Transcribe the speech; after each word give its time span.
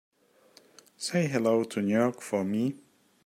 Say 0.97 1.27
hello 1.27 1.63
to 1.63 1.79
New 1.83 1.93
York 1.95 2.23
for 2.23 2.43
me. 2.43 2.75